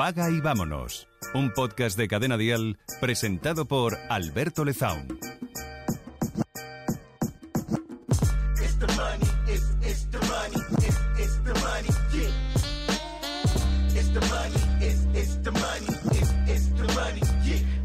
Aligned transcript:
Apaga 0.00 0.30
y 0.30 0.40
vámonos. 0.40 1.08
Un 1.34 1.52
podcast 1.52 1.94
de 1.98 2.08
Cadena 2.08 2.38
Dial 2.38 2.78
presentado 3.02 3.66
por 3.66 3.98
Alberto 4.08 4.64
Lezaun. 4.64 5.06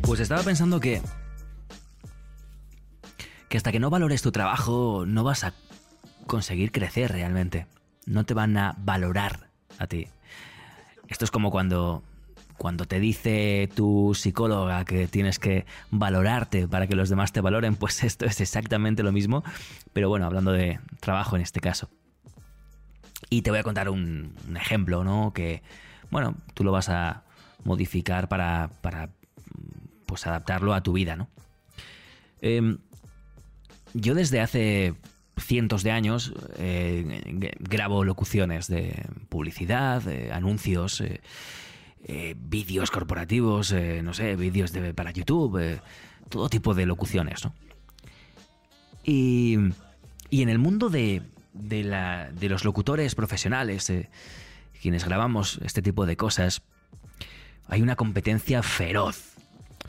Pues 0.01 0.19
estaba 0.21 0.41
pensando 0.43 0.79
que. 0.79 1.01
que 3.49 3.57
hasta 3.57 3.73
que 3.73 3.81
no 3.81 3.89
valores 3.89 4.21
tu 4.21 4.31
trabajo, 4.31 5.03
no 5.05 5.25
vas 5.25 5.43
a 5.43 5.53
conseguir 6.27 6.71
crecer 6.71 7.11
realmente. 7.11 7.67
No 8.05 8.23
te 8.23 8.33
van 8.33 8.55
a 8.55 8.73
valorar 8.77 9.49
a 9.79 9.87
ti. 9.87 10.07
Esto 11.07 11.25
es 11.25 11.31
como 11.31 11.51
cuando. 11.51 12.03
Cuando 12.57 12.85
te 12.85 13.01
dice 13.01 13.69
tu 13.75 14.13
psicóloga 14.15 14.85
que 14.85 15.09
tienes 15.09 15.39
que 15.39 15.65
valorarte 15.91 16.69
para 16.69 16.87
que 16.87 16.95
los 16.95 17.09
demás 17.09 17.33
te 17.33 17.41
valoren, 17.41 17.75
pues 17.77 18.01
esto 18.05 18.25
es 18.25 18.39
exactamente 18.39 19.03
lo 19.03 19.11
mismo, 19.11 19.43
pero 19.91 20.07
bueno, 20.07 20.25
hablando 20.25 20.53
de 20.53 20.79
trabajo 21.01 21.35
en 21.35 21.41
este 21.41 21.59
caso. 21.59 21.89
Y 23.29 23.41
te 23.41 23.49
voy 23.49 23.59
a 23.59 23.63
contar 23.63 23.89
un, 23.89 24.35
ejemplo, 24.55 25.03
¿no? 25.03 25.33
Que, 25.33 25.63
bueno, 26.11 26.35
tú 26.53 26.63
lo 26.63 26.71
vas 26.71 26.87
a 26.87 27.23
modificar 27.65 28.29
para, 28.29 28.69
para 28.81 29.09
pues 30.05 30.25
adaptarlo 30.25 30.73
a 30.73 30.81
tu 30.81 30.93
vida, 30.93 31.17
¿no? 31.17 31.27
Em, 32.41 32.77
yo 33.93 34.13
desde 34.13 34.39
hace 34.39 34.93
cientos 35.45 35.83
de 35.83 35.91
años 35.91 36.33
eh, 36.57 37.53
grabo 37.59 38.03
locuciones 38.03 38.67
de 38.67 39.05
publicidad, 39.29 40.03
anuncios, 40.31 41.01
eh, 41.01 41.21
eh, 42.07 42.35
vídeos 42.37 42.91
corporativos, 42.91 43.73
no 44.03 44.13
sé, 44.13 44.35
vídeos 44.35 44.71
para 44.95 45.11
YouTube, 45.11 45.79
todo 46.29 46.49
tipo 46.49 46.73
de 46.73 46.85
locuciones, 46.85 47.45
¿no? 47.45 47.53
Y, 49.03 49.57
y 50.29 50.41
en 50.41 50.49
el 50.49 50.59
mundo 50.59 50.89
de, 50.89 51.21
de, 51.53 51.83
la, 51.83 52.31
de 52.31 52.49
los 52.49 52.65
locutores 52.65 53.13
profesionales, 53.15 53.91
quienes 54.81 55.05
grabamos 55.05 55.59
este 55.63 55.81
tipo 55.81 56.05
de 56.05 56.17
cosas, 56.17 56.63
hay 57.67 57.81
una 57.81 57.95
competencia 57.95 58.63
feroz 58.63 59.35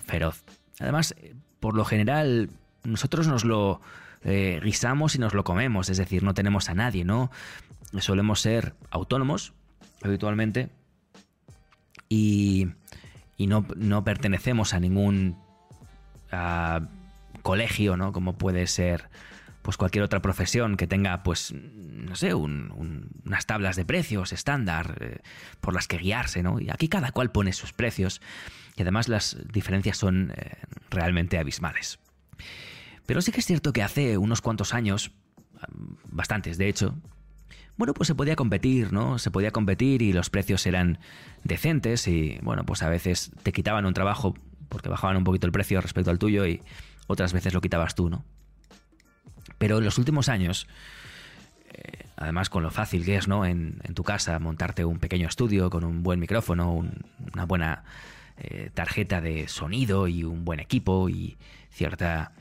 feroz. 0.06 0.42
Además, 0.78 1.14
por 1.60 1.74
lo 1.74 1.84
general, 1.84 2.48
nosotros 2.84 3.26
nos 3.26 3.44
lo 3.44 3.80
eh, 4.27 4.60
guisamos 4.62 5.14
y 5.14 5.19
nos 5.20 5.34
lo 5.34 5.44
comemos, 5.44 5.88
es 5.88 5.98
decir, 5.98 6.24
no 6.24 6.34
tenemos 6.34 6.69
a 6.69 6.74
nadie, 6.74 7.05
¿no? 7.05 7.30
Solemos 7.98 8.41
ser 8.41 8.74
autónomos 8.91 9.52
habitualmente 10.02 10.69
y, 12.08 12.69
no, 13.38 14.04
pertenecemos 14.04 14.74
a 14.74 14.80
ningún 14.80 15.38
colegio, 17.42 17.97
¿no? 17.97 18.12
Como 18.12 18.36
puede 18.36 18.66
ser 18.66 19.08
pues 19.62 19.77
cualquier 19.77 20.04
otra 20.04 20.20
profesión 20.22 20.77
que 20.77 20.86
tenga, 20.86 21.22
pues, 21.24 21.52
no 21.52 22.14
sé, 22.14 22.34
unas 22.34 23.47
tablas 23.47 23.74
de 23.74 23.84
precios 23.84 24.32
estándar 24.32 24.98
eh, 25.00 25.19
por 25.60 25.74
las 25.74 25.88
que 25.88 25.98
guiarse, 25.98 26.42
¿no? 26.42 26.60
Y 26.60 26.70
aquí 26.70 26.88
cada 26.88 27.10
cual 27.10 27.32
pone 27.32 27.52
sus 27.52 27.72
precios 27.72 28.20
y 28.77 28.82
además 28.82 29.08
las 29.08 29.36
diferencias 29.52 29.97
son 29.97 30.32
eh, 30.36 30.56
realmente 30.91 31.38
abismales. 31.38 31.98
Pero 33.06 33.22
sí 33.22 33.32
que 33.32 33.40
es 33.40 33.46
cierto 33.46 33.72
que 33.72 33.82
hace 33.82 34.18
unos 34.18 34.40
cuantos 34.40 34.74
años, 34.74 35.12
bastantes 36.10 36.58
de 36.58 36.68
hecho, 36.68 36.94
bueno, 37.76 37.94
pues 37.94 38.06
se 38.06 38.14
podía 38.14 38.36
competir, 38.36 38.92
¿no? 38.92 39.18
Se 39.18 39.30
podía 39.30 39.50
competir 39.50 40.02
y 40.02 40.12
los 40.12 40.30
precios 40.30 40.66
eran 40.66 40.98
decentes 41.44 42.08
y, 42.08 42.38
bueno, 42.42 42.64
pues 42.64 42.82
a 42.82 42.88
veces 42.88 43.31
te 43.42 43.53
quitaban 43.53 43.84
un 43.84 43.94
trabajo 43.94 44.34
porque 44.69 44.88
bajaban 44.88 45.16
un 45.16 45.25
poquito 45.25 45.47
el 45.47 45.53
precio 45.53 45.81
respecto 45.81 46.10
al 46.10 46.19
tuyo 46.19 46.47
y 46.47 46.62
otras 47.06 47.32
veces 47.32 47.54
lo 47.54 47.60
quitabas 47.60 47.94
tú, 47.94 48.08
¿no? 48.08 48.25
Pero 49.58 49.78
en 49.78 49.84
los 49.84 49.98
últimos 49.98 50.28
años, 50.28 50.66
eh, 51.72 52.06
además 52.16 52.50
con 52.50 52.62
lo 52.62 52.70
fácil 52.70 53.04
que 53.04 53.16
es, 53.16 53.28
¿no? 53.28 53.44
En, 53.44 53.78
tu 53.94 54.02
casa 54.02 54.38
montarte 54.38 54.84
un 54.84 54.98
pequeño 54.98 55.28
estudio 55.28 55.70
con 55.70 55.84
un 55.84 56.02
buen 56.02 56.19
micrófono, 56.19 56.72
una 57.32 57.44
buena 57.44 57.84
eh, 58.38 58.70
tarjeta 58.75 59.20
de 59.20 59.48
sonido 59.48 60.08
y 60.08 60.25
un 60.25 60.44
buen 60.44 60.60
equipo 60.60 61.08
y 61.08 61.36
cierta 61.70 62.32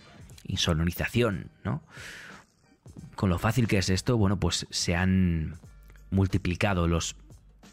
insonorización, 0.47 1.51
¿no? 1.63 1.81
Con 3.15 3.29
lo 3.29 3.39
fácil 3.39 3.67
que 3.67 3.77
es 3.77 3.89
esto, 3.89 4.17
bueno, 4.17 4.39
pues 4.39 4.67
se 4.69 4.95
han 4.95 5.55
multiplicado 6.09 6.87
los, 6.87 7.15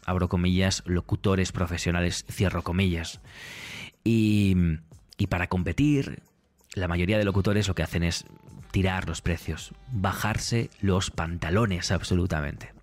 abro 0.05 0.29
comillas, 0.29 0.83
locutores 0.85 1.51
profesionales, 1.51 2.25
cierro 2.29 2.63
comillas. 2.63 3.19
Y, 4.03 4.55
y 5.17 5.27
para 5.27 5.47
competir, 5.47 6.21
la 6.75 6.87
mayoría 6.87 7.17
de 7.17 7.25
locutores 7.25 7.67
lo 7.67 7.75
que 7.75 7.83
hacen 7.83 8.03
es 8.03 8.25
tirar 8.73 9.07
los 9.07 9.21
precios, 9.21 9.71
bajarse 9.91 10.71
los 10.81 11.11
pantalones 11.11 11.91
absolutamente. 11.91 12.73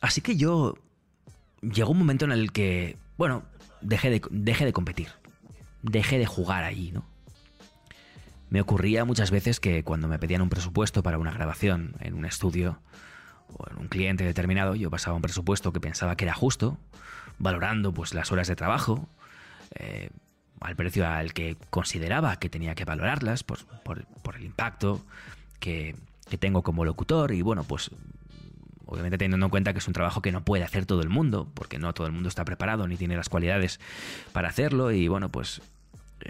así 0.00 0.20
que 0.20 0.36
yo 0.36 0.74
llegó 1.60 1.92
un 1.92 1.98
momento 1.98 2.24
en 2.24 2.32
el 2.32 2.50
que, 2.50 2.96
bueno, 3.16 3.44
dejé 3.80 4.10
de, 4.10 4.22
dejé 4.30 4.64
de 4.64 4.72
competir, 4.72 5.08
dejé 5.82 6.18
de 6.18 6.26
jugar 6.26 6.64
ahí, 6.64 6.90
¿no? 6.92 7.04
Me 8.52 8.60
ocurría 8.60 9.06
muchas 9.06 9.30
veces 9.30 9.60
que 9.60 9.82
cuando 9.82 10.08
me 10.08 10.18
pedían 10.18 10.42
un 10.42 10.50
presupuesto 10.50 11.02
para 11.02 11.16
una 11.16 11.32
grabación 11.32 11.94
en 12.00 12.12
un 12.12 12.26
estudio 12.26 12.78
o 13.56 13.64
en 13.70 13.78
un 13.78 13.88
cliente 13.88 14.24
determinado, 14.24 14.74
yo 14.74 14.90
pasaba 14.90 15.16
un 15.16 15.22
presupuesto 15.22 15.72
que 15.72 15.80
pensaba 15.80 16.16
que 16.16 16.26
era 16.26 16.34
justo, 16.34 16.76
valorando 17.38 17.94
pues 17.94 18.12
las 18.12 18.30
horas 18.30 18.48
de 18.48 18.56
trabajo, 18.56 19.08
eh, 19.74 20.10
al 20.60 20.76
precio 20.76 21.08
al 21.08 21.32
que 21.32 21.56
consideraba 21.70 22.36
que 22.36 22.50
tenía 22.50 22.74
que 22.74 22.84
valorarlas, 22.84 23.42
por, 23.42 23.64
por, 23.82 24.36
el 24.36 24.44
impacto 24.44 25.02
que, 25.58 25.96
que, 26.28 26.36
tengo 26.36 26.62
como 26.62 26.84
locutor 26.84 27.32
y 27.32 27.40
bueno, 27.40 27.64
pues 27.64 27.90
obviamente 28.84 29.16
teniendo 29.16 29.46
en 29.46 29.50
cuenta 29.50 29.72
que 29.72 29.78
es 29.78 29.86
un 29.86 29.94
trabajo 29.94 30.20
que 30.20 30.30
no 30.30 30.44
puede 30.44 30.62
hacer 30.62 30.84
todo 30.84 31.00
el 31.00 31.08
mundo, 31.08 31.50
porque 31.54 31.78
no 31.78 31.94
todo 31.94 32.06
el 32.06 32.12
mundo 32.12 32.28
está 32.28 32.44
preparado 32.44 32.86
ni 32.86 32.98
tiene 32.98 33.16
las 33.16 33.30
cualidades 33.30 33.80
para 34.32 34.50
hacerlo 34.50 34.92
y 34.92 35.08
bueno, 35.08 35.30
pues 35.30 35.62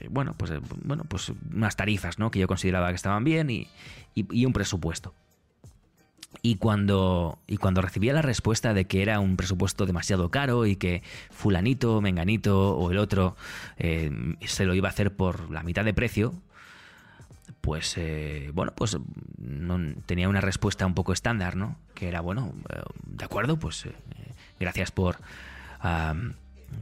eh, 0.02 0.08
bueno, 0.10 0.34
pues 0.36 0.50
eh, 0.50 0.60
bueno, 0.84 1.04
pues 1.04 1.32
unas 1.54 1.76
tarifas, 1.76 2.18
¿no? 2.18 2.30
que 2.30 2.38
yo 2.38 2.48
consideraba 2.48 2.88
que 2.88 2.96
estaban 2.96 3.24
bien 3.24 3.50
y, 3.50 3.68
y, 4.14 4.44
un 4.44 4.52
presupuesto. 4.52 5.14
Y 6.42 6.56
cuando, 6.56 7.38
y 7.46 7.58
cuando 7.58 7.82
recibía 7.82 8.12
la 8.12 8.22
respuesta 8.22 8.74
de 8.74 8.86
que 8.86 9.02
era 9.02 9.20
un 9.20 9.36
presupuesto 9.36 9.86
demasiado 9.86 10.30
caro 10.30 10.66
y 10.66 10.76
que 10.76 11.02
fulanito, 11.30 12.00
menganito 12.00 12.76
o 12.76 12.90
el 12.90 12.98
otro 12.98 13.36
eh, 13.76 14.10
se 14.44 14.64
lo 14.64 14.74
iba 14.74 14.88
a 14.88 14.90
hacer 14.90 15.14
por 15.14 15.50
la 15.50 15.62
mitad 15.62 15.84
de 15.84 15.94
precio, 15.94 16.34
pues 17.60 17.96
eh, 17.96 18.50
bueno, 18.54 18.72
pues 18.74 18.98
tenía 20.06 20.28
una 20.28 20.40
respuesta 20.40 20.84
un 20.84 20.94
poco 20.94 21.12
estándar, 21.12 21.54
¿no? 21.54 21.76
Que 21.94 22.08
era, 22.08 22.20
bueno, 22.20 22.52
de 23.06 23.24
acuerdo, 23.24 23.56
pues 23.58 23.86
gracias 24.58 24.90
por, 24.90 25.18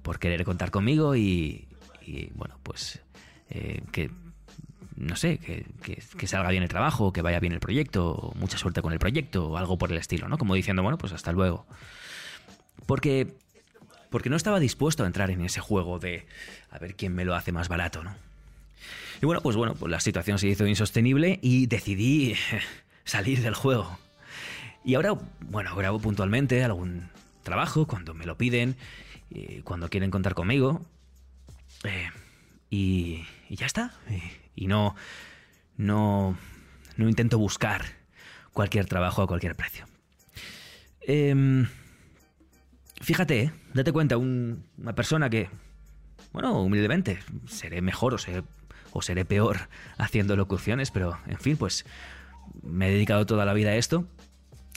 por 0.02 0.19
querer 0.19 0.44
contar 0.44 0.70
conmigo 0.70 1.16
y 1.16 1.66
bueno, 2.34 2.56
pues 2.62 3.02
que 3.93 4.11
no 5.00 5.16
sé, 5.16 5.38
que, 5.38 6.27
salga 6.27 6.50
bien 6.50 6.62
el 6.62 6.69
trabajo, 6.69 7.12
que 7.12 7.22
vaya 7.22 7.41
bien 7.41 7.55
el 7.55 7.61
proyecto, 7.61 8.33
mucha 8.37 8.59
suerte 8.59 8.83
con 8.83 8.93
el 8.93 8.99
proyecto, 8.99 9.49
o 9.49 9.56
algo 9.56 9.78
por 9.78 9.91
el 9.91 9.99
estilo, 9.99 10.28
¿no? 10.28 10.37
Como 10.37 10.55
diciendo, 10.55 10.83
bueno, 10.83 10.99
pues 10.99 11.15
hasta 11.15 11.33
luego. 11.33 11.66
Porque, 12.84 13.34
porque 14.11 14.28
no 14.28 14.37
estaba 14.37 14.61
dispuesto 14.61 15.03
a 15.03 15.06
entrar 15.06 15.31
en 15.31 15.41
ese 15.41 15.61
juego 15.61 15.99
de 15.99 16.27
a 16.71 16.78
ver 16.78 16.97
quién 16.97 17.15
me 17.15 17.25
lo 17.25 17.34
hace 17.34 17.50
más 17.50 17.69
barato, 17.69 18.05
¿no? 18.05 18.15
Y 19.22 19.27
bueno, 19.27 19.41
pues 19.41 19.56
bueno, 19.56 19.75
pues 19.75 19.91
la 19.91 20.00
situación 20.00 20.38
se 20.38 20.49
hizo 20.49 20.67
insostenible 20.67 21.38
y 21.43 21.67
decidí 21.67 22.35
salir 23.05 23.41
del 23.41 23.55
juego. 23.55 23.99
Y 24.85 24.94
ahora, 24.94 25.14
bueno, 25.41 25.75
grabo 25.76 25.99
puntualmente 25.99 26.62
algún 26.62 27.08
trabajo 27.43 27.87
cuando 27.87 28.12
me 28.12 28.26
lo 28.26 28.37
piden, 28.37 28.76
y 29.31 29.61
cuando 29.61 29.88
quieren 29.88 30.11
contar 30.11 30.35
conmigo. 30.35 30.85
Eh, 31.85 32.11
y, 32.70 33.25
ya 33.49 33.67
está. 33.67 33.93
Y, 34.55 34.69
no, 34.69 34.94
no, 35.76 36.38
no 36.96 37.08
intento 37.08 37.38
buscar 37.38 37.84
cualquier 38.52 38.87
trabajo 38.87 39.22
a 39.22 39.26
cualquier 39.26 39.56
precio. 39.56 39.87
Em, 41.00 41.67
fíjate, 43.00 43.43
¿eh? 43.43 43.52
date 43.75 43.93
cuenta, 43.93 44.17
una 44.17 44.94
persona 44.94 45.28
que, 45.28 45.50
bueno, 46.32 46.62
humildemente, 46.62 47.19
seré 47.49 47.82
mejor 47.82 48.14
o 48.14 48.19
seré, 48.19 48.44
o 48.93 49.02
seré 49.02 49.25
peor 49.25 49.69
haciendo 49.99 50.37
locuciones, 50.37 50.90
pero 50.90 51.19
en 51.26 51.38
fin, 51.38 51.56
pues 51.56 51.84
me 52.62 52.88
he 52.88 52.93
dedicado 52.93 53.26
toda 53.26 53.44
la 53.44 53.55
vida 53.55 53.70
a 53.70 53.76
esto. 53.76 54.06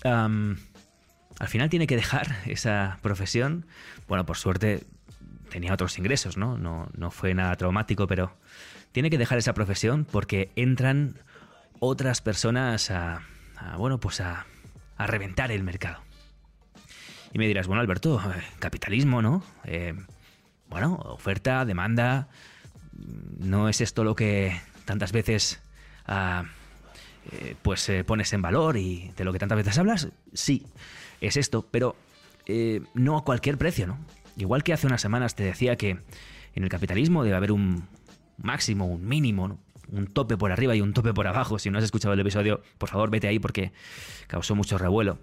al 0.03 1.47
final 1.47 1.69
tiene 1.69 1.87
que 1.87 1.95
dejar 1.95 2.37
esa 2.45 2.97
profesión. 3.01 3.67
Bueno, 4.07 4.25
por 4.25 4.37
suerte 4.37 4.83
tenía 5.53 5.71
otros 5.71 5.99
ingresos, 5.99 6.35
¿no? 6.35 6.57
¿no? 6.57 6.89
No 6.97 7.11
fue 7.11 7.35
nada 7.35 7.55
traumático, 7.55 8.07
pero 8.07 8.35
tiene 8.91 9.11
que 9.11 9.19
dejar 9.19 9.37
esa 9.37 9.53
profesión 9.53 10.03
porque 10.03 10.51
entran 10.55 11.19
otras 11.79 12.21
personas 12.21 12.89
a, 12.89 13.21
bueno, 13.77 13.99
pues 13.99 14.19
a, 14.19 14.47
a 14.97 15.05
reventar 15.05 15.51
el 15.51 15.63
mercado. 15.63 16.01
Y 17.33 17.37
me 17.37 17.45
dirás, 17.47 17.67
bueno, 17.67 17.81
Alberto, 17.81 18.19
eh, 18.19 18.43
capitalismo, 18.57 19.21
¿no? 19.21 19.43
Eh, 19.63 19.93
bueno, 20.69 20.95
oferta, 20.95 21.65
demanda. 21.65 22.29
¿No 23.37 23.69
es 23.69 23.79
esto 23.79 24.03
lo 24.03 24.15
que 24.15 24.59
tantas 24.85 25.11
veces 25.11 25.61
ah, 26.07 26.45
eh, 27.31 27.55
pues 27.61 27.91
pones 28.07 28.33
en 28.33 28.41
valor 28.41 28.77
y 28.77 29.11
de 29.15 29.23
lo 29.23 29.31
que 29.31 29.39
tantas 29.39 29.57
veces 29.57 29.77
hablas? 29.77 30.07
Sí, 30.33 30.65
es 31.21 31.37
esto, 31.37 31.67
pero 31.69 31.95
no 32.95 33.17
a 33.17 33.23
cualquier 33.23 33.59
precio, 33.59 33.85
¿no? 33.85 33.99
Igual 34.37 34.63
que 34.63 34.73
hace 34.73 34.87
unas 34.87 35.01
semanas 35.01 35.35
te 35.35 35.43
decía 35.43 35.75
que 35.75 35.97
en 36.55 36.63
el 36.63 36.69
capitalismo 36.69 37.23
debe 37.23 37.35
haber 37.35 37.51
un 37.51 37.87
máximo, 38.37 38.85
un 38.85 39.07
mínimo, 39.07 39.59
un 39.91 40.07
tope 40.07 40.37
por 40.37 40.51
arriba 40.51 40.75
y 40.75 40.81
un 40.81 40.93
tope 40.93 41.13
por 41.13 41.27
abajo. 41.27 41.59
Si 41.59 41.69
no 41.69 41.77
has 41.77 41.83
escuchado 41.83 42.13
el 42.13 42.19
episodio, 42.19 42.61
por 42.77 42.89
favor 42.89 43.09
vete 43.09 43.27
ahí 43.27 43.39
porque 43.39 43.71
causó 44.27 44.55
mucho 44.55 44.77
revuelo. 44.77 45.19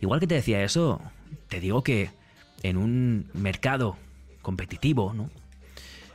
Igual 0.00 0.20
que 0.20 0.26
te 0.26 0.34
decía 0.34 0.62
eso, 0.62 1.00
te 1.48 1.60
digo 1.60 1.82
que 1.82 2.10
en 2.62 2.76
un 2.76 3.30
mercado 3.34 3.96
competitivo, 4.42 5.12
¿no? 5.12 5.30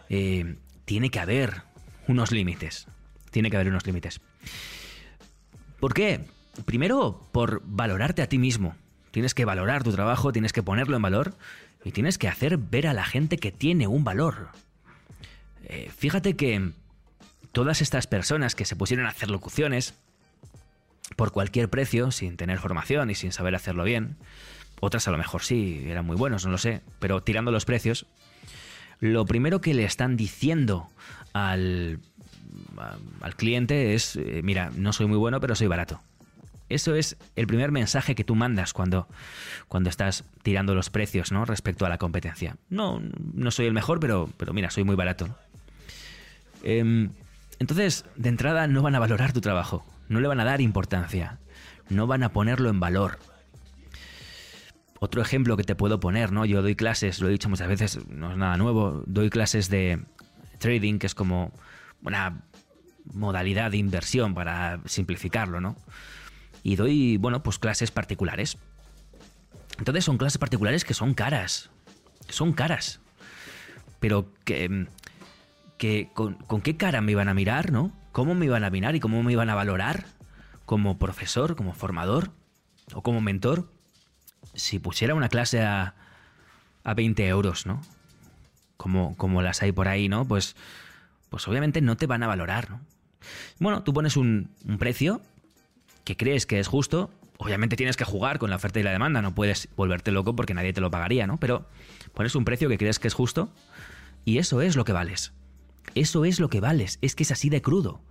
Eh, 0.09 0.56
tiene 0.86 1.09
que 1.09 1.19
haber 1.19 1.63
unos 2.07 2.31
límites. 2.31 2.88
Tiene 3.31 3.50
que 3.50 3.57
haber 3.57 3.69
unos 3.69 3.86
límites. 3.86 4.21
¿Por 5.80 5.94
qué? 5.94 6.21
Primero, 6.65 7.27
por 7.31 7.62
valorarte 7.65 8.21
a 8.21 8.30
ti 8.30 8.38
mismo. 8.38 8.75
Tienes 9.16 9.34
que 9.34 9.46
valorar 9.46 9.82
tu 9.82 9.94
trabajo, 9.94 10.34
tienes 10.34 10.52
que 10.52 10.62
ponerlo 10.62 10.98
en 10.98 11.02
valor 11.02 11.36
y 11.86 11.94
tienes 11.94 12.18
que 12.18 12.28
hacer 12.28 12.58
ver 12.58 12.86
a 12.86 12.92
la 12.92 13.06
gente 13.06 13.38
que 13.38 13.54
tiene 13.54 13.88
un 13.88 14.04
valor. 14.04 14.50
Eh, 15.64 15.90
fíjate 15.96 16.36
que 16.36 16.72
todas 17.54 17.82
estas 17.82 18.08
personas 18.08 18.56
que 18.56 18.66
se 18.66 18.76
pusieron 18.76 19.06
a 19.06 19.12
hacer 19.12 19.32
locuciones 19.32 19.94
por 21.16 21.32
cualquier 21.32 21.70
precio, 21.70 22.12
sin 22.12 22.36
tener 22.36 22.60
formación 22.60 23.10
y 23.10 23.16
sin 23.16 23.32
saber 23.32 23.56
hacerlo 23.56 23.86
bien, 23.86 24.18
otras 24.82 25.08
a 25.08 25.12
lo 25.12 25.18
mejor 25.18 25.44
sí, 25.44 25.86
eran 25.88 26.06
muy 26.06 26.18
buenos, 26.18 26.44
no 26.44 26.52
lo 26.52 26.58
sé, 26.58 26.82
pero 27.00 27.24
tirando 27.24 27.52
los 27.52 27.64
precios, 27.64 28.08
lo 29.00 29.24
primero 29.24 29.62
que 29.62 29.74
le 29.74 29.86
están 29.86 30.18
diciendo 30.18 30.90
al, 31.32 32.02
al 33.22 33.36
cliente 33.38 33.94
es, 33.96 34.18
eh, 34.18 34.42
mira, 34.44 34.72
no 34.76 34.92
soy 34.92 35.06
muy 35.06 35.18
bueno, 35.18 35.40
pero 35.40 35.56
soy 35.56 35.68
barato. 35.68 36.02
Eso 36.68 36.96
es 36.96 37.18
el 37.36 37.48
primer 37.48 37.72
mensaje 37.72 38.16
que 38.16 38.24
tú 38.24 38.36
mandas 38.36 38.74
cuando, 38.74 39.08
cuando 39.68 39.90
estás 39.90 40.24
tirando 40.42 40.74
los 40.74 40.90
precios 40.90 41.32
¿no? 41.32 41.46
respecto 41.46 41.86
a 41.86 41.90
la 41.90 41.98
competencia. 41.98 42.58
No, 42.70 43.02
no 43.34 43.52
soy 43.52 43.68
el 43.68 43.74
mejor, 43.74 44.00
pero, 44.00 44.30
pero 44.38 44.54
mira, 44.54 44.72
soy 44.72 44.84
muy 44.84 44.96
barato. 44.96 45.38
Eh, 46.64 47.10
entonces, 47.60 48.06
de 48.16 48.30
entrada 48.30 48.68
no 48.68 48.82
van 48.82 48.96
a 48.96 49.00
valorar 49.00 49.34
tu 49.34 49.42
trabajo, 49.42 49.86
no 50.10 50.20
le 50.20 50.28
van 50.28 50.40
a 50.40 50.46
dar 50.46 50.62
importancia, 50.62 51.40
no 51.90 52.08
van 52.08 52.24
a 52.24 52.30
ponerlo 52.30 52.70
en 52.70 52.80
valor. 52.80 53.20
Otro 55.00 55.22
ejemplo 55.22 55.58
que 55.58 55.64
te 55.64 55.76
puedo 55.76 56.00
poner, 56.00 56.32
¿no? 56.32 56.46
Yo 56.46 56.62
doy 56.62 56.76
clases, 56.76 57.20
lo 57.20 57.28
he 57.28 57.32
dicho 57.32 57.50
muchas 57.50 57.68
veces, 57.68 58.08
no 58.08 58.32
es 58.32 58.38
nada 58.38 58.58
nuevo, 58.58 59.04
doy 59.06 59.30
clases 59.30 59.70
de 59.70 60.02
trading, 60.58 61.00
que 61.00 61.08
es 61.08 61.16
como 61.16 61.52
una 62.02 62.42
modalidad 63.14 63.72
de 63.72 63.78
inversión 63.78 64.34
para 64.34 64.80
simplificarlo, 64.86 65.62
¿no? 65.62 65.76
Y 66.66 66.78
doy, 66.78 67.18
bueno, 67.18 67.44
pues 67.44 67.60
clases 67.60 67.92
particulares. 67.92 68.58
Entonces 69.78 70.04
son 70.04 70.18
clases 70.18 70.40
particulares 70.40 70.84
que 70.84 70.96
son 70.96 71.14
caras, 71.14 71.70
son 72.28 72.54
caras, 72.54 73.02
pero 74.00 74.34
que 74.46 74.88
que 75.78 76.10
con, 76.16 76.38
qué 76.64 76.76
cara 76.76 77.02
me 77.02 77.12
iban 77.12 77.30
a 77.30 77.36
mirar, 77.36 77.72
¿no? 77.72 77.92
¿Cómo 78.14 78.34
me 78.34 78.48
iban 78.48 78.64
a 78.64 78.72
mirar 78.72 78.96
y 78.96 79.00
cómo 79.00 79.22
me 79.22 79.32
iban 79.32 79.52
a 79.52 79.54
valorar 79.54 80.06
como 80.66 80.98
profesor, 80.98 81.56
como 81.56 81.72
formador 81.74 82.32
o 82.96 83.04
como 83.04 83.22
mentor 83.22 83.72
si 84.56 84.80
pusiera 84.80 85.14
una 85.14 85.30
clase 85.30 85.62
a, 85.62 85.94
a 86.84 86.94
20 86.96 87.28
euros, 87.28 87.68
¿no? 87.68 87.80
Como, 88.76 89.16
como 89.18 89.44
las 89.44 89.62
hay 89.62 89.72
por 89.72 89.88
ahí, 89.88 90.10
¿no? 90.10 90.26
Pues, 90.28 90.56
pues 91.30 91.48
obviamente 91.48 91.80
no 91.82 91.96
te 91.96 92.08
van 92.08 92.24
a 92.24 92.28
valorar, 92.28 92.72
¿no? 92.72 92.82
Bueno, 93.60 93.84
tú 93.84 93.94
pones 93.94 94.18
un, 94.18 94.50
un 94.68 94.80
precio 94.80 95.22
que 96.06 96.16
crees 96.16 96.46
que 96.46 96.60
es 96.60 96.68
justo, 96.68 97.10
obviamente 97.38 97.75
tienes 97.75 97.98
que 97.98 98.06
jugar 98.06 98.40
con 98.40 98.50
la 98.50 98.56
oferta 98.56 98.80
y 98.80 98.84
la 98.84 98.92
demanda, 98.92 99.22
no 99.22 99.36
puedes 99.36 99.68
volverte 99.75 100.12
loco 100.12 100.36
porque 100.36 100.54
nadie 100.54 100.72
te 100.72 100.80
lo 100.80 100.92
pagaría, 100.92 101.28
¿no? 101.28 101.38
Pero 101.38 101.68
pones 102.13 102.36
un 102.36 102.46
precio 102.46 102.69
que 102.69 102.78
crees 102.78 103.00
que 103.00 103.10
es 103.10 103.13
justo 103.13 103.50
y 104.24 104.38
eso 104.38 104.62
es 104.62 104.75
lo 104.75 104.86
que 104.86 104.94
vales. 104.94 105.34
Eso 105.96 106.25
es 106.25 106.40
lo 106.40 106.50
que 106.50 106.62
vales, 106.62 107.00
es 107.02 107.16
que 107.16 107.24
es 107.24 107.31
así 107.31 107.50
de 107.50 107.62
crudo. 107.62 108.02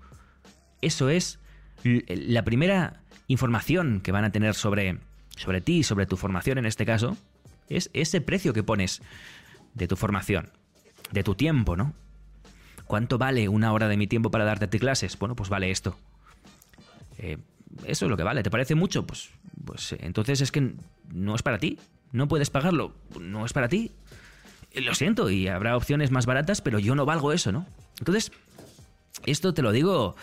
Eso 0.83 1.09
es 1.09 1.39
la 1.83 2.45
primera 2.45 3.01
información 3.29 4.01
que 4.01 4.13
van 4.13 4.25
a 4.25 4.33
tener 4.33 4.55
sobre, 4.55 4.99
sobre 5.37 5.61
ti, 5.61 5.83
sobre 5.83 6.07
tu 6.07 6.17
formación 6.17 6.59
en 6.59 6.67
este 6.67 6.85
caso, 6.85 7.17
es 7.69 7.91
ese 7.95 8.21
precio 8.21 8.53
que 8.53 8.63
pones 8.63 9.03
de 9.75 9.89
tu 9.89 9.97
formación, 9.97 10.51
de 11.13 11.23
tu 11.23 11.35
tiempo, 11.35 11.77
¿no? 11.77 11.95
¿Cuánto 12.87 13.19
vale 13.19 13.49
una 13.49 13.73
hora 13.73 13.89
de 13.89 13.97
mi 13.97 14.07
tiempo 14.07 14.31
para 14.31 14.45
darte 14.45 14.67
a 14.67 14.71
ti 14.71 14.79
clases? 14.79 15.19
Bueno, 15.19 15.35
pues 15.37 15.49
vale 15.49 15.71
esto. 15.71 15.97
Eh, 17.19 17.39
eso 17.87 18.07
es 18.07 18.11
lo 18.11 18.17
que 18.17 18.23
vale. 18.23 18.43
¿Te 18.43 18.51
parece 18.51 18.75
mucho? 18.75 19.07
Pues, 19.07 19.31
pues 19.65 19.95
entonces 19.99 20.41
es 20.41 20.53
que 20.53 20.75
no 21.13 21.35
es 21.35 21.43
para 21.43 21.59
ti. 21.59 21.79
No 22.13 22.29
puedes 22.29 22.51
pagarlo. 22.51 22.95
No 23.19 23.45
es 23.45 23.53
para 23.53 23.69
ti 23.69 23.93
lo 24.81 24.95
siento, 24.95 25.31
y 25.31 25.49
habrá 25.49 25.77
opciones 25.77 26.11
más 26.11 26.27
baratas, 26.27 26.61
pero 26.61 26.79
yo 26.79 26.95
no 26.95 27.07
valgo 27.07 27.33
eso, 27.33 27.53
¿no? 27.53 27.67
Entonces, 27.99 28.33
esto 29.27 29.55
te 29.55 29.63
lo 29.63 29.73
digo 29.73 30.17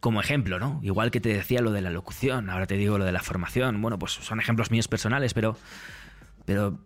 como 0.00 0.20
ejemplo, 0.20 0.58
¿no? 0.58 0.80
Igual 0.82 1.10
que 1.10 1.20
te 1.20 1.30
decía 1.30 1.60
lo 1.60 1.72
de 1.72 1.80
la 1.80 1.90
locución, 1.90 2.50
ahora 2.50 2.66
te 2.66 2.76
digo 2.76 2.98
lo 2.98 3.04
de 3.04 3.12
la 3.12 3.22
formación. 3.22 3.80
Bueno, 3.80 3.98
pues 3.98 4.12
son 4.12 4.40
ejemplos 4.40 4.70
míos 4.70 4.88
personales, 4.88 5.34
pero. 5.34 5.56
Pero, 6.46 6.78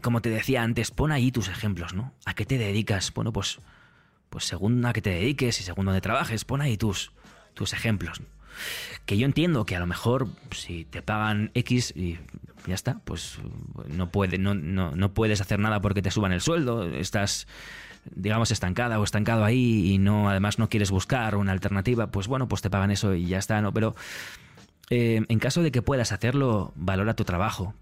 como 0.00 0.22
te 0.22 0.30
decía 0.30 0.62
antes, 0.62 0.90
pon 0.90 1.12
ahí 1.12 1.30
tus 1.30 1.48
ejemplos, 1.48 1.92
¿no? 1.92 2.14
¿A 2.24 2.32
qué 2.32 2.46
te 2.46 2.56
dedicas? 2.56 3.12
Bueno, 3.12 3.32
pues. 3.32 3.58
Pues 4.30 4.44
según 4.44 4.86
a 4.86 4.92
qué 4.92 5.02
te 5.02 5.10
dediques 5.10 5.60
y 5.60 5.64
según 5.64 5.86
donde 5.86 6.00
trabajes, 6.00 6.44
pon 6.44 6.60
ahí 6.60 6.76
tus, 6.76 7.12
tus 7.52 7.72
ejemplos. 7.72 8.22
Que 9.06 9.18
yo 9.18 9.26
entiendo 9.26 9.66
que 9.66 9.76
a 9.76 9.80
lo 9.80 9.86
mejor 9.86 10.28
si 10.50 10.84
te 10.84 11.02
pagan 11.02 11.50
X 11.54 11.92
y 11.96 12.18
ya 12.66 12.74
está, 12.74 13.00
pues 13.04 13.38
no, 13.88 14.10
puede, 14.10 14.38
no, 14.38 14.54
no, 14.54 15.14
puedes 15.14 15.40
hacer 15.40 15.58
nada 15.58 15.80
porque 15.80 16.02
te 16.02 16.10
suban 16.10 16.32
el 16.32 16.40
sueldo, 16.40 16.84
estás 16.84 17.46
digamos 18.14 18.50
estancada 18.50 18.98
o 18.98 19.04
estancado 19.04 19.44
ahí 19.44 19.92
y 19.92 19.98
no 19.98 20.30
además 20.30 20.58
no 20.58 20.68
quieres 20.68 20.90
buscar 20.90 21.36
una 21.36 21.52
alternativa, 21.52 22.10
pues 22.10 22.28
bueno, 22.28 22.48
pues 22.48 22.62
te 22.62 22.70
pagan 22.70 22.90
eso 22.90 23.14
y 23.14 23.26
ya 23.26 23.38
está, 23.38 23.60
¿no? 23.60 23.72
Pero 23.72 23.94
eh, 24.88 25.22
en 25.28 25.38
caso 25.38 25.62
de 25.62 25.70
que 25.70 25.82
puedas 25.82 26.12
hacerlo, 26.12 26.72
valora 26.76 27.14
tu 27.14 27.24
trabajo, 27.24 27.74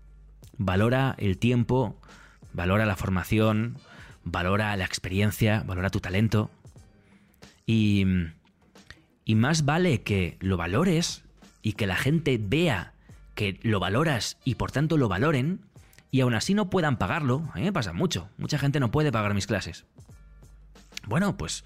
valora 0.57 1.15
el 1.19 1.39
tiempo, 1.39 1.97
valora 2.53 2.85
la 2.85 2.97
formación, 2.97 3.77
valora 4.25 4.77
la 4.77 4.85
experiencia, 4.85 5.63
valora 5.67 5.91
tu 5.91 6.01
talento 6.01 6.51
y 7.67 8.05
y 9.29 9.35
más 9.35 9.67
vale 9.67 10.01
que 10.01 10.39
lo 10.41 10.57
valores 10.57 11.23
y 11.61 11.75
que 11.75 11.87
la 11.87 11.97
gente 11.97 12.41
vea 12.41 12.95
que 13.35 13.61
lo 13.63 13.79
valoras 13.79 14.39
y 14.43 14.55
por 14.55 14.73
tanto 14.73 14.97
lo 14.97 15.07
valoren 15.11 15.61
y 16.11 16.23
aún 16.23 16.33
así 16.33 16.55
no 16.55 16.71
puedan 16.71 16.97
pagarlo. 16.97 17.47
A 17.53 17.59
mí 17.59 17.65
me 17.65 17.73
pasa 17.75 17.93
mucho. 17.93 18.31
Mucha 18.39 18.59
gente 18.59 18.81
no 18.81 18.91
puede 18.91 19.13
pagar 19.13 19.35
mis 19.35 19.47
clases. 19.47 19.85
Bueno, 21.07 21.37
pues 21.37 21.63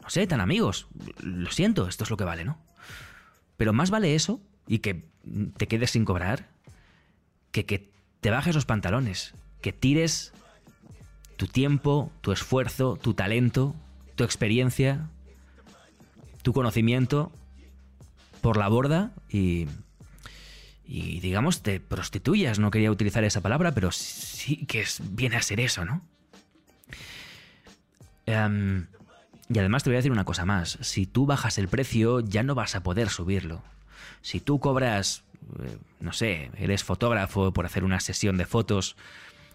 no 0.00 0.10
sé, 0.10 0.28
tan 0.28 0.40
amigos. 0.40 0.86
Lo 1.20 1.50
siento, 1.50 1.88
esto 1.88 2.04
es 2.04 2.10
lo 2.10 2.16
que 2.16 2.22
vale, 2.22 2.44
¿no? 2.44 2.56
Pero 3.56 3.72
más 3.72 3.90
vale 3.90 4.14
eso 4.14 4.40
y 4.68 4.78
que 4.78 5.08
te 5.56 5.66
quedes 5.66 5.90
sin 5.90 6.04
cobrar 6.04 6.46
que 7.50 7.66
que 7.66 7.90
te 8.20 8.30
bajes 8.30 8.54
los 8.54 8.64
pantalones, 8.64 9.34
que 9.60 9.72
tires 9.72 10.32
tu 11.36 11.48
tiempo, 11.48 12.12
tu 12.20 12.30
esfuerzo, 12.30 12.96
tu 12.96 13.12
talento, 13.12 13.74
tu 14.14 14.22
experiencia, 14.22 15.10
tu 16.46 16.52
conocimiento 16.52 17.32
por 18.40 18.56
la 18.56 18.68
borda 18.68 19.10
y, 19.28 19.66
digamos, 20.86 21.60
te 21.64 21.80
prostituyas. 21.80 22.60
No 22.60 22.70
quería 22.70 22.92
utilizar 22.92 23.24
esa 23.24 23.40
palabra, 23.40 23.72
pero 23.72 23.90
sí 23.90 24.64
que 24.66 24.82
es, 24.82 25.02
viene 25.10 25.34
a 25.34 25.42
ser 25.42 25.58
eso, 25.58 25.84
¿no? 25.84 26.02
Em, 28.26 28.86
y 29.48 29.58
además 29.58 29.82
te 29.82 29.90
voy 29.90 29.96
a 29.96 29.98
decir 29.98 30.12
una 30.12 30.24
cosa 30.24 30.44
más. 30.44 30.78
Si 30.82 31.04
tú 31.04 31.26
bajas 31.26 31.58
el 31.58 31.66
precio, 31.66 32.20
ya 32.20 32.44
no 32.44 32.54
vas 32.54 32.76
a 32.76 32.84
poder 32.84 33.08
subirlo. 33.08 33.64
Si 34.22 34.38
tú 34.38 34.60
cobras, 34.60 35.24
eh, 35.64 35.76
no 35.98 36.12
sé, 36.12 36.52
eres 36.58 36.84
fotógrafo 36.84 37.52
por 37.52 37.66
hacer 37.66 37.82
una 37.82 37.98
sesión 37.98 38.36
de 38.36 38.46
fotos, 38.46 38.94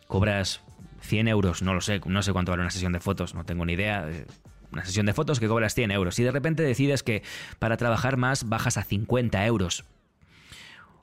cobras 0.08 0.60
100 1.04 1.30
euros, 1.30 1.62
no 1.62 1.74
lo 1.74 1.80
sé, 1.80 2.02
no 2.06 2.22
sé 2.22 2.34
cuánto 2.34 2.52
vale 2.52 2.64
una 2.64 2.70
sesión 2.70 2.92
de 2.92 3.00
fotos, 3.00 3.34
no 3.34 3.46
tengo 3.46 3.66
ni 3.66 3.72
idea. 3.72 4.10
Una 4.72 4.86
sesión 4.86 5.06
de 5.06 5.14
fotos 5.14 5.40
que 5.40 5.48
cobras 5.48 5.76
100 5.76 5.92
euros 5.92 6.18
y 6.20 6.24
de 6.24 6.32
repente 6.32 6.64
decides 6.64 7.04
que 7.04 7.24
para 7.60 7.78
trabajar 7.78 8.18
más 8.18 8.48
bajas 8.48 8.78
a 8.78 8.84
50 8.84 9.46
euros. 9.46 9.84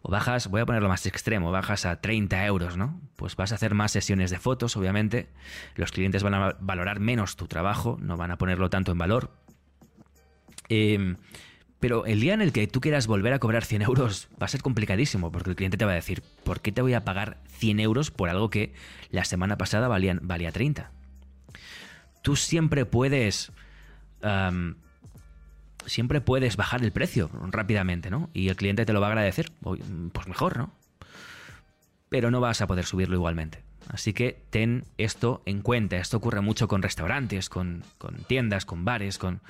O 0.00 0.10
bajas, 0.10 0.48
voy 0.48 0.60
a 0.60 0.66
ponerlo 0.66 0.88
más 0.88 1.04
extremo, 1.06 1.50
bajas 1.50 1.84
a 1.84 2.00
30 2.00 2.46
euros, 2.46 2.76
¿no? 2.76 3.00
Pues 3.16 3.34
vas 3.36 3.52
a 3.52 3.56
hacer 3.56 3.74
más 3.74 3.90
sesiones 3.92 4.30
de 4.30 4.38
fotos, 4.38 4.76
obviamente. 4.76 5.28
Los 5.74 5.90
clientes 5.90 6.22
van 6.22 6.34
a 6.34 6.56
valorar 6.60 7.00
menos 7.00 7.36
tu 7.36 7.48
trabajo, 7.48 7.98
no 8.00 8.16
van 8.16 8.30
a 8.30 8.38
ponerlo 8.38 8.70
tanto 8.70 8.92
en 8.92 8.98
valor. 8.98 9.32
Em, 10.68 11.16
Pero 11.80 12.06
el 12.06 12.20
día 12.20 12.34
en 12.34 12.40
el 12.42 12.52
que 12.52 12.66
tú 12.66 12.80
quieras 12.80 13.06
volver 13.06 13.32
a 13.32 13.38
cobrar 13.38 13.64
100 13.64 13.82
euros 13.82 14.28
va 14.40 14.46
a 14.46 14.48
ser 14.48 14.62
complicadísimo, 14.62 15.30
porque 15.30 15.50
el 15.50 15.56
cliente 15.56 15.76
te 15.76 15.84
va 15.84 15.92
a 15.92 15.94
decir, 15.94 16.22
¿por 16.44 16.60
qué 16.60 16.72
te 16.72 16.82
voy 16.82 16.94
a 16.94 17.04
pagar 17.04 17.38
100 17.58 17.78
euros 17.80 18.10
por 18.10 18.28
algo 18.28 18.50
que 18.50 18.72
la 19.10 19.24
semana 19.24 19.58
pasada 19.58 19.86
valía, 19.86 20.18
valía 20.20 20.50
30? 20.50 20.90
Tú 22.22 22.36
siempre 22.36 22.84
puedes... 22.84 23.52
siempre 25.86 26.20
puedes 26.20 26.56
bajar 26.56 26.82
el 26.82 26.92
precio 26.92 27.30
rápidamente, 27.50 28.10
¿no? 28.10 28.30
Y 28.34 28.48
el 28.48 28.56
cliente 28.56 28.84
te 28.86 28.92
lo 28.92 29.00
va 29.00 29.08
a 29.08 29.10
agradecer. 29.10 29.52
Pues 29.60 30.26
mejor, 30.26 30.58
¿no? 30.58 30.72
Pero 32.08 32.30
no 32.30 32.40
vas 32.40 32.60
a 32.60 32.66
poder 32.66 32.84
subirlo 32.84 33.16
igualmente. 33.16 33.62
Así 33.88 34.12
que 34.12 34.42
ten 34.50 34.84
esto 34.98 35.42
en 35.46 35.62
cuenta. 35.62 35.96
Esto 35.96 36.18
ocurre 36.18 36.40
mucho 36.40 36.68
con 36.68 36.82
restaurantes, 36.82 37.48
con, 37.48 37.84
con 37.96 38.16
tiendas, 38.24 38.64
con 38.64 38.84
bares, 38.84 39.18
con 39.18 39.40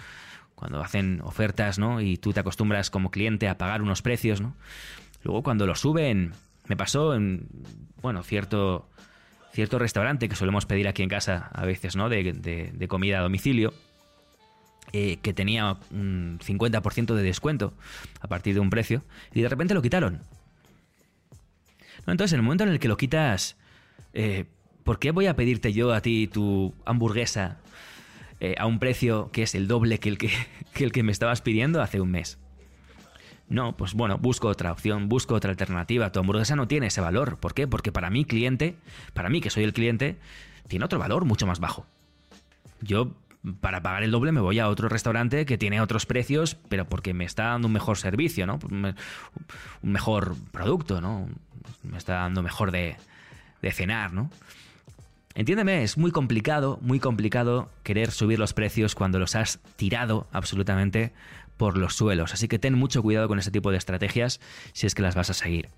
cuando 0.54 0.82
hacen 0.82 1.20
ofertas, 1.22 1.78
¿no? 1.78 2.00
Y 2.00 2.16
tú 2.16 2.32
te 2.32 2.40
acostumbras 2.40 2.90
como 2.90 3.12
cliente 3.12 3.48
a 3.48 3.58
pagar 3.58 3.80
unos 3.80 4.02
precios, 4.02 4.40
¿no? 4.40 4.56
Luego 5.22 5.44
cuando 5.44 5.66
lo 5.66 5.76
suben, 5.76 6.32
me 6.66 6.76
pasó 6.76 7.14
en, 7.14 7.46
bueno, 8.02 8.24
cierto, 8.24 8.88
cierto 9.52 9.78
restaurante 9.78 10.28
que 10.28 10.36
solemos 10.36 10.66
pedir 10.66 10.88
aquí 10.88 11.02
en 11.02 11.08
casa 11.08 11.50
a 11.52 11.64
veces, 11.64 11.96
¿no? 11.96 12.08
De, 12.08 12.86
comida 12.88 13.18
a 13.18 13.22
domicilio, 13.22 13.72
eh, 14.92 15.18
que 15.22 15.32
tenía 15.32 15.76
un 15.90 16.38
50% 16.44 17.14
de 17.14 17.22
descuento 17.22 17.74
a 18.20 18.28
partir 18.28 18.54
de 18.54 18.60
un 18.60 18.70
precio, 18.70 19.02
y 19.32 19.42
de 19.42 19.48
repente 19.48 19.74
lo 19.74 19.82
quitaron. 19.82 20.20
Entonces, 22.06 22.32
en 22.32 22.40
el 22.40 22.42
momento 22.42 22.64
en 22.64 22.70
el 22.70 22.78
que 22.78 22.88
lo 22.88 22.96
quitas, 22.96 23.56
eh, 24.14 24.46
¿por 24.84 24.98
qué 24.98 25.10
voy 25.10 25.26
a 25.26 25.36
pedirte 25.36 25.72
yo 25.72 25.92
a 25.92 26.00
ti 26.00 26.26
tu 26.26 26.74
hamburguesa 26.86 27.58
eh, 28.40 28.54
a 28.56 28.66
un 28.66 28.78
precio 28.78 29.30
que 29.32 29.42
es 29.42 29.56
el 29.56 29.66
doble 29.66 29.98
que 29.98 30.08
el 30.08 30.18
que, 30.18 30.30
el 30.76 30.92
que 30.92 31.02
me 31.02 31.12
estabas 31.12 31.42
pidiendo 31.42 31.82
hace 31.82 32.00
un 32.00 32.10
mes. 32.10 32.38
No, 33.48 33.76
pues 33.76 33.94
bueno, 33.94 34.18
busco 34.18 34.48
otra 34.48 34.72
opción, 34.72 35.08
busco 35.08 35.34
otra 35.34 35.50
alternativa. 35.50 36.12
Tu 36.12 36.20
hamburguesa 36.20 36.54
no 36.54 36.68
tiene 36.68 36.88
ese 36.88 37.00
valor. 37.00 37.38
¿Por 37.38 37.54
qué? 37.54 37.66
Porque 37.66 37.92
para 37.92 38.10
mí, 38.10 38.24
cliente, 38.24 38.76
para 39.14 39.30
mí 39.30 39.40
que 39.40 39.50
soy 39.50 39.64
el 39.64 39.72
cliente, 39.72 40.18
tiene 40.68 40.84
otro 40.84 40.98
valor 40.98 41.24
mucho 41.24 41.46
más 41.46 41.58
bajo. 41.58 41.86
Yo, 42.82 43.12
para 43.60 43.82
pagar 43.82 44.02
el 44.02 44.10
doble, 44.10 44.32
me 44.32 44.40
voy 44.40 44.58
a 44.58 44.68
otro 44.68 44.88
restaurante 44.88 45.46
que 45.46 45.56
tiene 45.56 45.80
otros 45.80 46.04
precios, 46.04 46.56
pero 46.68 46.86
porque 46.86 47.14
me 47.14 47.24
está 47.24 47.44
dando 47.44 47.68
un 47.68 47.72
mejor 47.72 47.96
servicio, 47.96 48.46
¿no? 48.46 48.58
Un 48.70 48.94
mejor 49.82 50.36
producto, 50.52 51.00
¿no? 51.00 51.28
Me 51.82 51.96
está 51.96 52.14
dando 52.14 52.42
mejor 52.42 52.70
de, 52.70 52.96
de 53.62 53.72
cenar, 53.72 54.12
¿no? 54.12 54.30
Entiéndeme, 55.38 55.84
es 55.84 55.96
muy 55.96 56.10
complicado, 56.10 56.80
muy 56.82 56.98
complicado 56.98 57.70
querer 57.84 58.10
subir 58.10 58.40
los 58.40 58.54
precios 58.54 58.96
cuando 58.96 59.20
los 59.20 59.36
has 59.36 59.60
tirado 59.76 60.26
absolutamente 60.32 61.12
por 61.56 61.78
los 61.78 61.94
suelos. 61.94 62.34
Así 62.34 62.48
que 62.48 62.58
ten 62.58 62.74
mucho 62.74 63.04
cuidado 63.04 63.28
con 63.28 63.38
ese 63.38 63.52
tipo 63.52 63.70
de 63.70 63.76
estrategias 63.76 64.40
si 64.72 64.88
es 64.88 64.96
que 64.96 65.02
las 65.02 65.14
vas 65.14 65.30
a 65.30 65.34
seguir. 65.34 65.68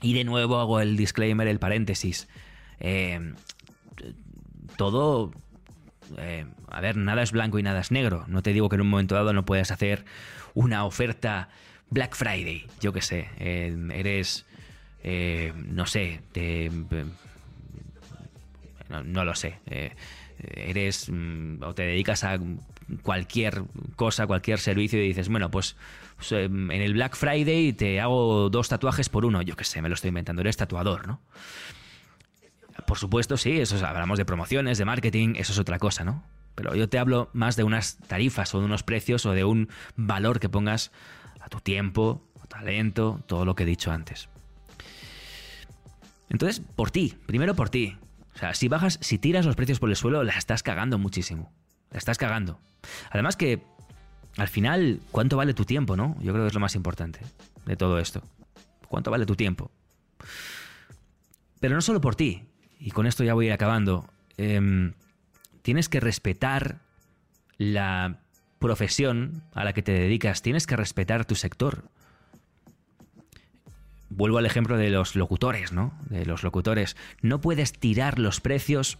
Y 0.00 0.14
de 0.14 0.24
nuevo 0.24 0.58
hago 0.58 0.80
el 0.80 0.96
disclaimer, 0.96 1.46
el 1.46 1.60
paréntesis. 1.60 2.26
Eh, 2.80 3.32
todo... 4.76 5.30
Eh, 6.18 6.44
a 6.66 6.80
ver, 6.80 6.96
nada 6.96 7.22
es 7.22 7.30
blanco 7.30 7.60
y 7.60 7.62
nada 7.62 7.78
es 7.78 7.92
negro. 7.92 8.24
No 8.26 8.42
te 8.42 8.52
digo 8.52 8.68
que 8.68 8.74
en 8.74 8.80
un 8.80 8.90
momento 8.90 9.14
dado 9.14 9.32
no 9.32 9.44
puedas 9.44 9.70
hacer 9.70 10.04
una 10.54 10.84
oferta 10.84 11.48
Black 11.90 12.16
Friday. 12.16 12.66
Yo 12.80 12.92
qué 12.92 13.02
sé. 13.02 13.28
Eh, 13.38 13.72
eres... 13.94 14.46
no 15.54 15.86
sé, 15.86 16.22
te 16.32 16.72
no, 19.02 19.24
lo 19.24 19.34
sé. 19.34 19.58
Eh, 19.66 19.94
eres 20.38 21.08
mm, 21.10 21.62
o 21.62 21.74
te 21.74 21.82
dedicas 21.82 22.24
a 22.24 22.38
cualquier 23.02 23.62
cosa, 23.96 24.26
cualquier 24.26 24.58
servicio 24.58 25.02
y 25.02 25.08
dices, 25.08 25.28
bueno, 25.28 25.50
pues, 25.50 25.76
pues 26.16 26.32
em, 26.32 26.70
en 26.70 26.82
el 26.82 26.92
Black 26.94 27.16
Friday 27.16 27.72
te 27.72 28.00
hago 28.00 28.50
dos 28.50 28.68
tatuajes 28.68 29.08
por 29.08 29.24
uno. 29.24 29.42
Yo 29.42 29.56
qué 29.56 29.64
sé, 29.64 29.80
me 29.82 29.88
lo 29.88 29.94
estoy 29.94 30.08
inventando. 30.08 30.42
Eres 30.42 30.56
tatuador, 30.56 31.06
¿no? 31.06 31.20
Por 32.86 32.98
supuesto, 32.98 33.36
sí, 33.36 33.60
eso 33.60 33.84
hablamos 33.86 34.18
de 34.18 34.24
promociones, 34.24 34.78
de 34.78 34.84
marketing, 34.84 35.34
eso 35.36 35.52
es 35.52 35.58
otra 35.58 35.78
cosa, 35.78 36.04
¿no? 36.04 36.24
Pero 36.54 36.74
yo 36.74 36.88
te 36.88 36.98
hablo 36.98 37.30
más 37.32 37.56
de 37.56 37.64
unas 37.64 37.98
tarifas 37.98 38.54
o 38.54 38.60
de 38.60 38.66
unos 38.66 38.82
precios 38.82 39.24
o 39.26 39.32
de 39.32 39.44
un 39.44 39.68
valor 39.96 40.40
que 40.40 40.48
pongas 40.48 40.90
a 41.40 41.48
tu 41.48 41.60
tiempo, 41.60 42.22
tu 42.40 42.46
talento, 42.46 43.22
todo 43.26 43.44
lo 43.44 43.54
que 43.54 43.62
he 43.62 43.66
dicho 43.66 43.90
antes. 43.90 44.28
Entonces, 46.28 46.60
por 46.60 46.90
ti, 46.90 47.14
primero 47.26 47.54
por 47.54 47.68
ti. 47.68 47.96
O 48.34 48.38
sea, 48.38 48.54
si 48.54 48.68
bajas, 48.68 48.98
si 49.00 49.18
tiras 49.18 49.46
los 49.46 49.56
precios 49.56 49.78
por 49.78 49.90
el 49.90 49.96
suelo, 49.96 50.24
la 50.24 50.32
estás 50.32 50.62
cagando 50.62 50.98
muchísimo. 50.98 51.52
La 51.90 51.98
estás 51.98 52.18
cagando. 52.18 52.58
Además 53.10 53.36
que, 53.36 53.62
al 54.36 54.48
final, 54.48 55.00
¿cuánto 55.10 55.36
vale 55.36 55.54
tu 55.54 55.64
tiempo, 55.64 55.96
no? 55.96 56.16
Yo 56.20 56.32
creo 56.32 56.44
que 56.44 56.48
es 56.48 56.54
lo 56.54 56.60
más 56.60 56.74
importante 56.74 57.20
de 57.66 57.76
todo 57.76 57.98
esto. 57.98 58.22
¿Cuánto 58.88 59.10
vale 59.10 59.26
tu 59.26 59.36
tiempo? 59.36 59.70
Pero 61.60 61.74
no 61.74 61.80
solo 61.80 62.00
por 62.00 62.16
ti, 62.16 62.44
y 62.80 62.90
con 62.90 63.06
esto 63.06 63.22
ya 63.24 63.34
voy 63.34 63.46
a 63.46 63.48
ir 63.48 63.52
acabando, 63.52 64.08
em, 64.36 64.94
tienes 65.62 65.88
que 65.88 66.00
respetar 66.00 66.80
la 67.56 68.18
profesión 68.58 69.42
a 69.54 69.64
la 69.64 69.72
que 69.72 69.82
te 69.82 69.92
dedicas, 69.92 70.42
tienes 70.42 70.66
que 70.66 70.76
respetar 70.76 71.24
tu 71.24 71.34
sector 71.34 71.84
vuelvo 74.16 74.38
al 74.38 74.46
ejemplo 74.46 74.76
de 74.76 74.90
los 74.90 75.16
locutores, 75.16 75.72
¿no? 75.72 75.92
De 76.08 76.24
los 76.26 76.42
locutores. 76.42 76.96
No 77.20 77.40
puedes 77.40 77.72
tirar 77.72 78.18
los 78.18 78.40
precios 78.40 78.98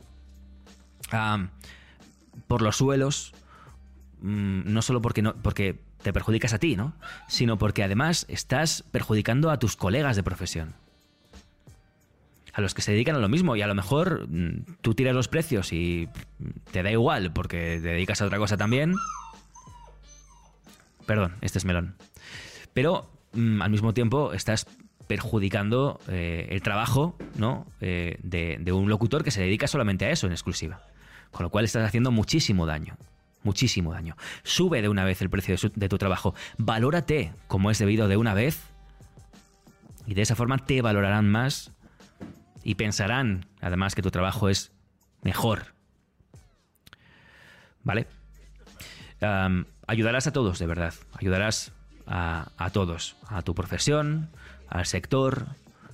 por 2.49 2.63
los 2.63 2.77
suelos, 2.77 3.35
mm, 4.21 4.73
no 4.73 4.83
solo 4.83 5.03
porque, 5.03 5.23
no, 5.23 5.35
porque 5.35 5.81
te 6.03 6.13
perjudicas 6.13 6.53
a 6.53 6.59
ti, 6.59 6.77
¿no? 6.77 6.95
Sino 7.29 7.59
porque 7.59 7.83
además 7.83 8.27
estás 8.29 8.85
perjudicando 8.91 9.51
a 9.51 9.59
tus 9.59 9.77
colegas 9.77 10.17
de 10.17 10.23
profesión. 10.23 10.75
A 12.55 12.61
los 12.61 12.75
que 12.75 12.83
se 12.83 12.93
dedican 12.93 13.17
a 13.17 13.19
lo 13.19 13.29
mismo 13.29 13.57
y 13.57 13.63
a 13.63 13.67
lo 13.67 13.75
mejor 13.75 14.29
mm, 14.29 14.77
tú 14.81 14.95
tiras 14.95 15.15
los 15.15 15.29
precios 15.29 15.73
y 15.73 16.09
te 16.71 16.83
da 16.83 16.91
igual 16.91 17.33
porque 17.33 17.79
te 17.83 17.89
dedicas 17.89 18.21
a 18.21 18.27
otra 18.27 18.39
cosa 18.39 18.57
también. 18.57 18.95
Perdón, 21.07 21.35
este 21.41 21.59
es 21.59 21.65
melón. 21.65 21.97
Pero 22.75 23.11
mm, 23.33 23.63
al 23.63 23.71
mismo 23.71 23.95
tiempo 23.95 24.33
estás 24.33 24.67
perjudicando 25.07 26.01
eh, 26.09 26.49
el 26.51 26.63
trabajo 26.63 27.17
¿no? 27.37 27.67
Eh, 27.81 28.19
de, 28.23 28.73
un 28.73 28.89
locutor 28.89 29.25
que 29.25 29.31
se 29.31 29.41
dedica 29.41 29.67
solamente 29.67 30.07
a 30.07 30.11
eso 30.11 30.27
en 30.27 30.33
exclusiva. 30.33 30.83
Con 31.31 31.45
lo 31.45 31.51
cual 31.51 31.65
estás 31.65 31.87
haciendo 31.87 32.11
muchísimo 32.11 32.67
daño. 32.67 32.97
Muchísimo 33.43 33.93
daño. 33.93 34.17
Sube 34.43 34.83
de 34.83 34.89
una 34.89 35.05
vez 35.05 35.21
el 35.23 35.31
precio 35.31 35.57
de, 35.75 35.89
tu 35.89 35.99
trabajo. 35.99 36.35
Valórate 36.59 37.33
como 37.49 37.71
es 37.71 37.79
debido 37.79 38.09
de 38.09 38.17
una 38.17 38.35
vez. 38.35 38.63
Y 40.07 40.15
de 40.15 40.23
esa 40.23 40.37
forma 40.37 40.59
te 40.59 40.83
valorarán 40.83 41.29
más 41.29 41.73
y 42.63 42.75
pensarán, 42.75 43.47
además, 43.61 43.95
que 43.95 44.03
tu 44.03 44.11
trabajo 44.11 44.49
es 44.49 44.73
mejor. 45.23 45.75
¿Vale? 47.83 48.07
ayudarás 49.87 50.27
a 50.27 50.33
todos, 50.33 50.59
de 50.59 50.67
verdad. 50.67 50.95
Ayudarás 51.13 51.73
a, 52.07 52.51
a, 52.57 52.71
todos. 52.71 53.17
A 53.29 53.43
tu 53.43 53.55
profesión, 53.55 54.31
al 54.73 54.87
sector, 54.87 55.47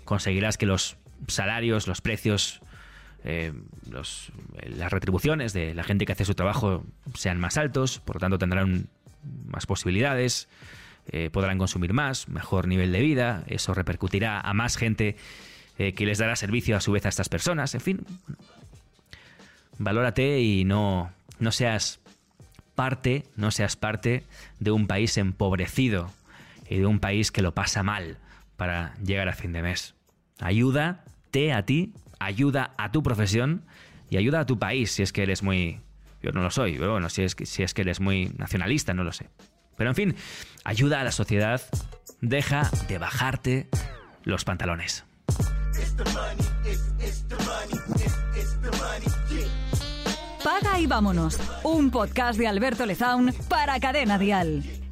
conseguirás 0.04 0.56
que 0.56 0.66
los 0.66 0.96
salarios, 1.26 1.88
los 1.88 2.00
precios, 2.00 2.60
eh, 3.24 3.52
las 3.90 4.92
retribuciones 4.92 5.52
de 5.52 5.74
la 5.74 5.82
gente 5.82 6.06
que 6.06 6.12
hace 6.12 6.24
su 6.24 6.34
trabajo 6.34 6.84
sean 7.14 7.40
más 7.40 7.58
altos, 7.58 7.98
por 7.98 8.16
lo 8.16 8.20
tanto 8.20 8.38
tendrán 8.38 8.86
más 9.46 9.66
posibilidades, 9.66 10.48
eh, 11.10 11.28
podrán 11.30 11.58
consumir 11.58 11.92
más, 11.92 12.28
mejor 12.28 12.68
nivel 12.68 12.92
de 12.92 13.00
vida, 13.00 13.42
eso 13.48 13.74
repercutirá 13.74 14.40
a 14.40 14.54
más 14.54 14.76
gente 14.76 15.16
eh, 15.76 15.92
que 15.94 16.06
les 16.06 16.18
dará 16.18 16.36
servicio 16.36 16.76
a 16.76 16.80
su 16.80 16.92
vez 16.92 17.04
a 17.04 17.08
estas 17.08 17.28
personas, 17.28 17.74
en 17.74 17.80
fin. 17.80 18.06
Valórate 19.78 20.40
y 20.40 20.64
no, 20.64 21.10
no 21.40 21.50
seas 21.50 21.98
parte, 22.76 23.24
no 23.34 23.50
seas 23.50 23.74
parte 23.74 24.22
de 24.60 24.70
un 24.70 24.86
país 24.86 25.16
empobrecido 25.18 26.12
y 26.68 26.78
de 26.78 26.86
un 26.86 27.00
país 27.00 27.32
que 27.32 27.42
lo 27.42 27.52
pasa 27.52 27.82
mal 27.82 28.18
para 28.58 28.92
llegar 28.96 29.28
a 29.28 29.32
fin 29.32 29.52
de 29.52 29.62
mes. 29.62 29.94
Ayúdate 30.40 31.52
a 31.52 31.64
ti, 31.64 31.94
ayuda 32.18 32.74
a 32.76 32.90
tu 32.90 33.04
profesión 33.04 33.62
y 34.10 34.16
ayuda 34.16 34.40
a 34.40 34.46
tu 34.46 34.58
país 34.58 34.90
si 34.90 35.02
es 35.02 35.12
que 35.12 35.22
eres 35.22 35.42
muy... 35.42 35.80
Yo 36.20 36.32
no 36.32 36.42
lo 36.42 36.50
soy, 36.50 36.72
pero 36.76 36.90
bueno, 36.90 37.08
si 37.08 37.22
es, 37.22 37.36
que, 37.36 37.46
si 37.46 37.62
es 37.62 37.72
que 37.72 37.82
eres 37.82 38.00
muy 38.00 38.32
nacionalista, 38.36 38.92
no 38.92 39.04
lo 39.04 39.12
sé. 39.12 39.30
Pero 39.76 39.90
en 39.90 39.94
fin, 39.94 40.16
ayuda 40.64 41.00
a 41.00 41.04
la 41.04 41.12
sociedad, 41.12 41.62
deja 42.20 42.68
de 42.88 42.98
bajarte 42.98 43.68
los 44.24 44.44
pantalones. 44.44 45.04
Paga 50.42 50.80
y 50.80 50.86
vámonos, 50.88 51.38
un 51.62 51.92
podcast 51.92 52.36
de 52.36 52.48
Alberto 52.48 52.84
Lezaun 52.86 53.32
para 53.48 53.78
Cadena 53.78 54.18
Dial. 54.18 54.64